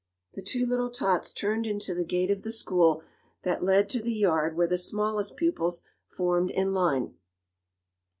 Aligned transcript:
The 0.33 0.41
two 0.41 0.65
little 0.65 0.89
tots 0.89 1.31
turned 1.31 1.67
into 1.67 1.93
the 1.93 2.03
gate 2.03 2.31
of 2.31 2.41
the 2.41 2.49
school 2.51 3.03
that 3.43 3.61
led 3.63 3.87
to 3.89 4.01
the 4.01 4.11
yard 4.15 4.57
where 4.57 4.65
the 4.65 4.75
smallest 4.79 5.37
pupils 5.37 5.83
formed 6.07 6.49
in 6.49 6.73
line. 6.73 7.13